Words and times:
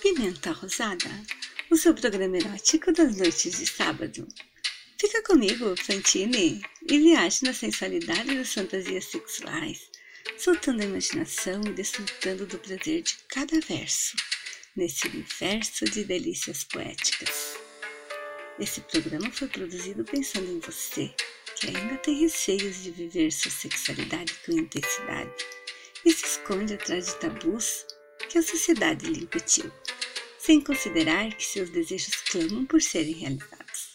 Pimenta 0.00 0.52
Rosada, 0.52 1.10
o 1.70 1.76
seu 1.76 1.92
programa 1.92 2.38
erótico 2.38 2.90
das 2.90 3.18
noites 3.18 3.58
de 3.58 3.66
sábado. 3.66 4.26
Fica 4.98 5.22
comigo, 5.22 5.76
Fantine, 5.76 6.62
e 6.88 6.98
viaje 6.98 7.44
na 7.44 7.52
sensualidade 7.52 8.34
das 8.34 8.54
fantasias 8.54 9.04
sexuais, 9.04 9.90
soltando 10.38 10.80
a 10.80 10.86
imaginação 10.86 11.60
e 11.66 11.72
desfrutando 11.72 12.46
do 12.46 12.58
prazer 12.58 13.02
de 13.02 13.14
cada 13.28 13.60
verso, 13.60 14.16
nesse 14.74 15.06
universo 15.06 15.84
de 15.84 16.02
delícias 16.04 16.64
poéticas. 16.64 17.58
Esse 18.58 18.80
programa 18.80 19.30
foi 19.30 19.48
produzido 19.48 20.02
pensando 20.02 20.50
em 20.50 20.60
você, 20.60 21.14
que 21.56 21.66
ainda 21.66 21.98
tem 21.98 22.20
receios 22.20 22.82
de 22.82 22.90
viver 22.90 23.30
sua 23.30 23.50
sexualidade 23.50 24.32
com 24.46 24.52
intensidade 24.52 25.44
e 26.06 26.10
se 26.10 26.24
esconde 26.24 26.72
atrás 26.72 27.06
de 27.06 27.16
tabus 27.16 27.84
que 28.30 28.38
a 28.38 28.42
sociedade 28.42 29.06
lhe 29.06 29.24
incutiu, 29.24 29.70
sem 30.38 30.60
considerar 30.60 31.34
que 31.34 31.44
seus 31.44 31.68
desejos 31.68 32.14
clamam 32.30 32.64
por 32.64 32.80
serem 32.80 33.12
realizados. 33.12 33.94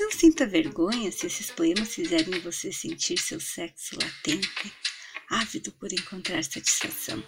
Não 0.00 0.10
sinta 0.10 0.46
vergonha 0.46 1.12
se 1.12 1.26
esses 1.28 1.48
poemas 1.50 1.94
fizerem 1.94 2.40
você 2.40 2.72
sentir 2.72 3.18
seu 3.18 3.38
sexo 3.38 3.96
latente, 4.02 4.72
ávido 5.28 5.70
por 5.72 5.92
encontrar 5.92 6.42
satisfação. 6.42 7.22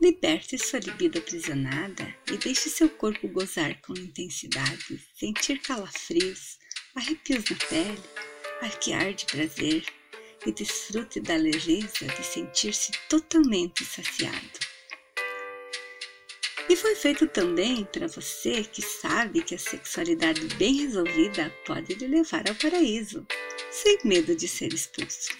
Liberte 0.00 0.56
sua 0.56 0.78
libido 0.78 1.18
aprisionada 1.18 2.14
e 2.32 2.38
deixe 2.38 2.70
seu 2.70 2.88
corpo 2.88 3.28
gozar 3.28 3.80
com 3.82 3.92
intensidade, 3.92 4.98
sentir 5.14 5.60
calafrios, 5.60 6.58
arrepios 6.94 7.44
na 7.50 7.56
pele, 7.68 8.02
arquear 8.62 9.12
de 9.12 9.26
prazer 9.26 9.84
e 10.46 10.52
desfrute 10.52 11.20
da 11.20 11.36
leveza 11.36 12.06
de 12.06 12.24
sentir-se 12.24 12.92
totalmente 13.08 13.84
saciado. 13.84 14.71
E 16.68 16.76
foi 16.76 16.94
feito 16.94 17.26
também 17.26 17.84
para 17.84 18.06
você 18.06 18.62
que 18.62 18.80
sabe 18.80 19.42
que 19.42 19.54
a 19.54 19.58
sexualidade 19.58 20.42
bem 20.56 20.82
resolvida 20.82 21.50
pode 21.66 21.94
lhe 21.94 22.06
levar 22.06 22.48
ao 22.48 22.54
paraíso, 22.54 23.26
sem 23.70 23.98
medo 24.04 24.34
de 24.36 24.46
ser 24.46 24.72
expulso. 24.72 25.30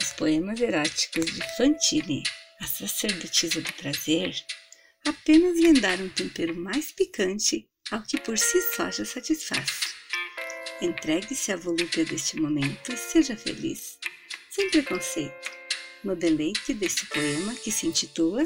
Os 0.00 0.12
poemas 0.12 0.60
eróticos 0.60 1.26
de 1.26 1.56
Fantine, 1.56 2.22
a 2.60 2.66
sacerdotisa 2.66 3.60
do 3.60 3.72
prazer, 3.74 4.34
apenas 5.06 5.58
lhe 5.58 5.68
um 6.02 6.08
tempero 6.08 6.54
mais 6.54 6.90
picante 6.90 7.68
ao 7.90 8.02
que 8.02 8.18
por 8.18 8.38
si 8.38 8.60
só 8.62 8.90
já 8.90 9.04
satisfaz. 9.04 9.94
Entregue-se 10.80 11.52
à 11.52 11.56
volúpia 11.56 12.04
deste 12.04 12.40
momento 12.40 12.92
e 12.92 12.96
seja 12.96 13.36
feliz, 13.36 13.98
sem 14.50 14.70
preconceito, 14.70 15.50
no 16.02 16.16
deleite 16.16 16.72
deste 16.74 17.06
poema 17.06 17.54
que 17.54 17.70
se 17.70 17.86
intitula 17.86 18.42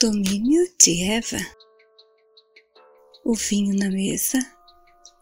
Domínio 0.00 0.72
de 0.80 1.02
Eva. 1.02 1.44
O 3.24 3.34
vinho 3.34 3.74
na 3.76 3.90
mesa, 3.90 4.38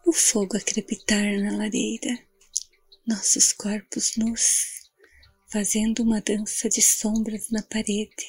o 0.04 0.12
fogo 0.12 0.54
a 0.54 0.60
crepitar 0.60 1.40
na 1.40 1.56
lareira, 1.56 2.18
nossos 3.06 3.54
corpos 3.54 4.16
nus, 4.18 4.90
fazendo 5.50 6.02
uma 6.02 6.20
dança 6.20 6.68
de 6.68 6.82
sombras 6.82 7.48
na 7.48 7.62
parede, 7.62 8.28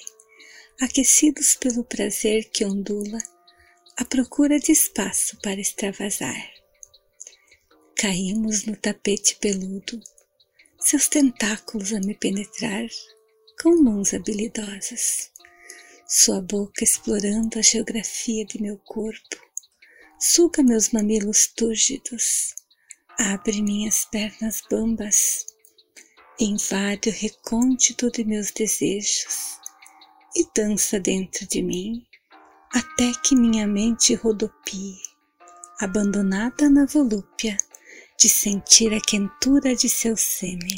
aquecidos 0.80 1.54
pelo 1.56 1.84
prazer 1.84 2.50
que 2.50 2.64
ondula, 2.64 3.20
à 3.98 4.06
procura 4.06 4.58
de 4.58 4.72
espaço 4.72 5.38
para 5.42 5.60
extravasar. 5.60 6.50
Caímos 7.94 8.64
no 8.64 8.78
tapete 8.78 9.36
peludo, 9.36 10.00
seus 10.80 11.10
tentáculos 11.10 11.92
a 11.92 12.00
me 12.00 12.16
penetrar 12.16 12.88
com 13.62 13.84
mãos 13.84 14.14
habilidosas 14.14 15.36
sua 16.10 16.40
boca 16.40 16.86
explorando 16.86 17.60
a 17.60 17.62
geografia 17.62 18.46
de 18.46 18.62
meu 18.62 18.78
corpo, 18.78 19.38
suga 20.18 20.64
meus 20.64 20.92
mamilos 20.92 21.48
túrgidos, 21.48 22.56
abre 23.20 23.62
minhas 23.62 24.06
pernas 24.06 24.62
bambas, 24.72 25.46
invade 26.40 27.10
o 27.10 27.12
recôndito 27.12 28.10
de 28.10 28.24
meus 28.24 28.52
desejos. 28.52 29.58
E 30.34 30.48
dança 30.56 31.00
dentro 31.00 31.48
de 31.48 31.62
mim 31.64 32.06
até 32.72 33.12
que 33.24 33.36
minha 33.36 33.66
mente 33.66 34.14
rodopie, 34.14 35.02
abandonada 35.80 36.70
na 36.70 36.86
volúpia 36.86 37.58
de 38.20 38.30
sentir 38.30 38.94
a 38.94 39.02
quentura 39.02 39.76
de 39.76 39.90
seu 39.90 40.16
sêmen 40.16 40.78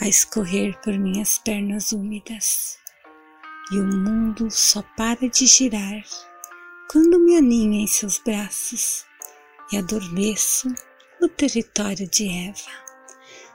a 0.00 0.08
escorrer 0.08 0.80
por 0.80 0.96
minhas 0.96 1.38
pernas 1.38 1.92
úmidas 1.92 2.78
e 3.70 3.78
o 3.78 3.86
mundo 3.86 4.50
só 4.50 4.82
para 4.96 5.28
de 5.28 5.46
girar 5.46 6.02
quando 6.90 7.20
me 7.20 7.36
aninho 7.36 7.74
em 7.74 7.86
seus 7.86 8.18
braços 8.18 9.04
e 9.70 9.76
adormeço 9.76 10.72
no 11.20 11.28
território 11.28 12.08
de 12.08 12.28
Eva, 12.28 12.70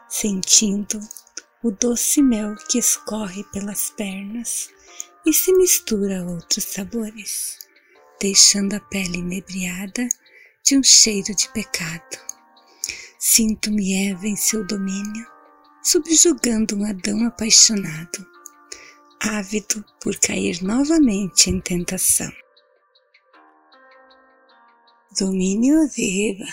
sentindo 0.08 1.00
o 1.64 1.72
doce 1.72 2.22
mel 2.22 2.56
que 2.70 2.78
escorre 2.78 3.44
pelas 3.46 3.90
pernas 3.92 4.70
e 5.26 5.34
se 5.34 5.52
mistura 5.54 6.22
a 6.22 6.26
outros 6.26 6.64
sabores, 6.66 7.58
deixando 8.22 8.76
a 8.76 8.80
pele 8.80 9.18
inebriada 9.18 10.08
de 10.64 10.78
um 10.78 10.84
cheiro 10.84 11.34
de 11.36 11.50
pecado. 11.54 12.20
Sinto-me 13.18 14.10
Eva 14.10 14.28
em 14.28 14.36
seu 14.36 14.64
domínio, 14.68 15.26
subjugando 15.82 16.76
um 16.76 16.86
Adão 16.86 17.26
apaixonado 17.26 18.33
ávido 19.24 19.86
por 20.02 20.20
cair 20.20 20.62
novamente 20.62 21.50
em 21.50 21.62
tentação. 21.62 22.30
Dominio 25.18 25.88
de 25.96 26.32
Eva. 26.32 26.50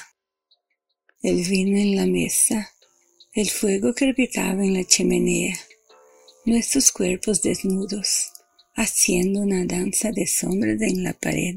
El 1.21 1.43
vino 1.43 1.77
en 1.77 1.97
la 1.97 2.07
mesa, 2.07 2.71
el 3.35 3.51
fuego 3.51 3.93
crepitaba 3.93 4.65
en 4.65 4.75
la 4.75 4.85
chimenea, 4.85 5.59
nuestros 6.47 6.93
cuerpos 6.93 7.43
desnudos, 7.43 8.31
haciendo 8.77 9.41
una 9.41 9.65
danza 9.65 10.13
de 10.13 10.29
sombras 10.29 10.81
en 10.81 11.03
la 11.03 11.13
pared, 11.13 11.57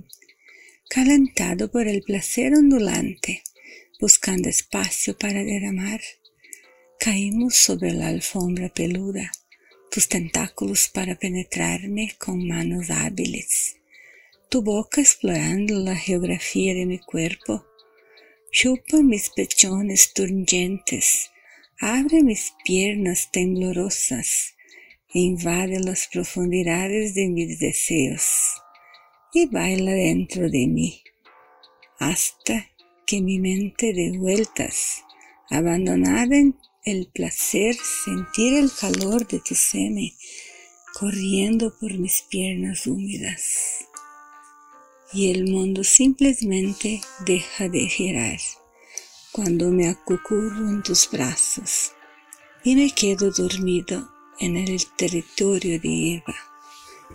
calentado 0.89 1.71
por 1.71 1.87
el 1.87 2.01
placer 2.01 2.55
ondulante, 2.55 3.43
buscando 3.99 4.49
espacio 4.49 5.15
para 5.15 5.43
derramar, 5.43 6.01
caímos 6.99 7.55
sobre 7.55 7.93
la 7.93 8.07
alfombra 8.07 8.69
peluda, 8.69 9.31
tus 9.93 10.07
tentáculos 10.07 10.89
para 10.89 11.13
penetrarme 11.13 12.15
con 12.17 12.47
manos 12.47 12.89
hábiles, 12.89 13.77
tu 14.49 14.63
boca 14.63 15.01
explorando 15.01 15.75
la 15.75 15.95
geografía 15.95 16.73
de 16.73 16.87
mi 16.87 16.97
cuerpo, 16.97 17.63
chupa 18.51 19.03
mis 19.03 19.29
pechones 19.29 20.11
turgentes, 20.11 21.29
abre 21.79 22.23
mis 22.23 22.55
piernas 22.65 23.29
temblorosas, 23.31 24.55
invade 25.13 25.79
las 25.79 26.07
profundidades 26.11 27.13
de 27.13 27.27
mis 27.27 27.59
deseos 27.59 28.63
y 29.31 29.45
baila 29.45 29.91
dentro 29.91 30.49
de 30.49 30.65
mí, 30.65 31.03
hasta 31.99 32.67
que 33.05 33.21
mi 33.21 33.37
mente 33.37 33.93
de 33.93 34.17
vueltas, 34.17 35.03
abandonada 35.51 36.35
en 36.35 36.57
el 36.85 37.07
placer, 37.07 37.75
sentir 37.75 38.55
el 38.55 38.69
calor 38.71 39.25
de 39.25 39.39
tu 39.39 39.55
semen 39.55 40.11
corriendo 40.93 41.73
por 41.79 41.93
mis 41.93 42.23
piernas 42.23 42.85
húmedas. 42.87 43.85
Y 45.13 45.31
el 45.31 45.49
mundo 45.49 45.83
simplemente 45.83 47.01
deja 47.25 47.69
de 47.69 47.87
girar 47.87 48.39
cuando 49.31 49.71
me 49.71 49.87
acucurro 49.87 50.69
en 50.69 50.83
tus 50.83 51.09
brazos 51.09 51.93
y 52.63 52.75
me 52.75 52.93
quedo 52.93 53.31
dormido 53.31 54.11
en 54.39 54.57
el 54.57 54.85
territorio 54.97 55.79
de 55.79 56.15
Eva, 56.15 56.35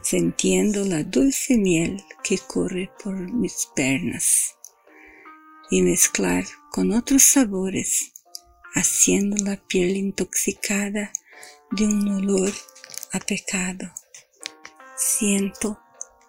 sintiendo 0.03 0.85
la 0.85 1.03
dulce 1.03 1.59
miel 1.59 2.03
que 2.25 2.39
corre 2.39 2.91
por 3.03 3.15
mis 3.17 3.69
pernas 3.75 4.57
y 5.71 5.83
mezclar 5.83 6.45
con 6.71 6.93
otros 6.93 7.23
sabores 7.23 8.13
haciendo 8.79 9.37
la 9.45 9.57
piel 9.57 9.97
intoxicada 9.97 11.13
de 11.73 11.85
un 11.85 12.09
olor 12.09 12.53
a 13.13 13.19
pecado. 13.19 13.93
Siento 14.97 15.81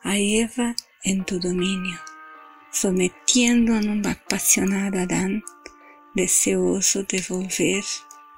a 0.01 0.17
Eva 0.17 0.75
en 1.03 1.25
tu 1.25 1.39
dominio, 1.39 1.99
sometiendo 2.71 3.73
a 3.73 3.77
un 3.77 4.05
apasionado 4.05 4.99
Adán, 4.99 5.43
deseoso 6.15 7.03
de 7.03 7.23
volver 7.29 7.83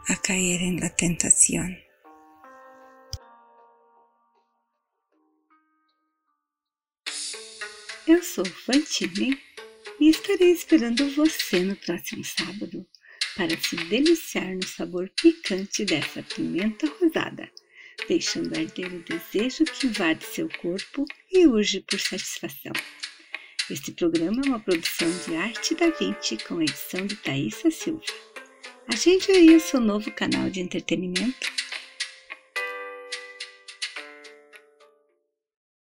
a 0.10 0.18
caer 0.18 0.62
en 0.62 0.82
la 0.82 0.90
tentación. 0.90 1.78
Eu 8.06 8.22
sou 8.24 8.46
Fantine 8.46 9.40
e 10.02 10.10
estarei 10.10 10.52
esperando 10.52 11.10
você 11.16 11.64
no 11.64 11.78
próximo 11.78 12.26
sábado 12.26 12.86
para 13.36 13.58
se 13.58 13.76
deliciar 13.76 14.56
no 14.56 14.66
sabor 14.66 15.10
picante 15.22 15.86
dessa 15.86 16.24
pimenta 16.24 16.88
rosada. 17.00 17.50
deixando 18.08 18.58
arder 18.58 18.92
o 18.94 19.04
desejo 19.04 19.64
que 19.64 19.88
invade 19.88 20.26
seu 20.26 20.50
corpo 20.60 21.06
e 21.32 21.46
urge 21.46 21.82
por 21.82 22.00
satisfação. 22.00 22.74
Este 23.70 23.92
programa 23.92 24.42
é 24.44 24.48
uma 24.48 24.60
produção 24.60 25.08
de 25.26 25.36
Arte 25.36 25.76
da 25.76 25.90
Vinci 25.92 26.38
com 26.38 26.62
edição 26.62 27.06
de 27.06 27.16
Thaisa 27.16 27.70
Silva. 27.70 28.04
Agende 28.88 29.32
aí 29.32 29.56
o 29.56 29.60
seu 29.60 29.80
novo 29.80 30.12
canal 30.12 30.50
de 30.50 30.60
entretenimento 30.60 31.52